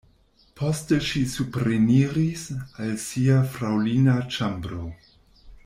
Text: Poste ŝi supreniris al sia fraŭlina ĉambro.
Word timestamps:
Poste 0.59 0.97
ŝi 1.07 1.21
supreniris 1.33 2.47
al 2.85 2.97
sia 3.05 3.37
fraŭlina 3.53 4.17
ĉambro. 4.39 4.83